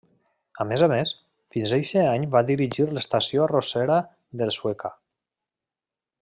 A 0.63 0.65
més 0.69 0.83
a 0.85 0.87
més, 0.91 1.11
fins 1.57 1.75
eixe 1.77 2.05
any 2.13 2.25
va 2.37 2.43
dirigir 2.47 2.87
l'Estació 2.95 3.45
Arrossera 3.45 3.99
de 4.43 4.49
Sueca. 4.59 4.93